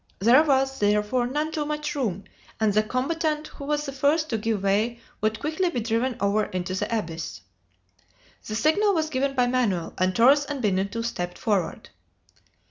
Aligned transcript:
There 0.17 0.41
was, 0.41 0.79
therefore, 0.79 1.27
none 1.27 1.51
too 1.51 1.63
much 1.63 1.93
room, 1.93 2.23
and 2.59 2.73
the 2.73 2.81
combatant 2.81 3.45
who 3.49 3.65
was 3.65 3.85
the 3.85 3.91
first 3.91 4.31
to 4.31 4.37
give 4.39 4.63
way 4.63 4.99
would 5.21 5.39
quickly 5.39 5.69
be 5.69 5.79
driven 5.79 6.17
over 6.19 6.45
into 6.45 6.73
the 6.73 6.89
abyss. 6.97 7.41
The 8.47 8.55
signal 8.55 8.95
was 8.95 9.11
given 9.11 9.35
by 9.35 9.45
Manoel, 9.45 9.93
and 9.99 10.15
Torres 10.15 10.45
and 10.45 10.59
Benito 10.59 11.03
stepped 11.03 11.37
forward. 11.37 11.91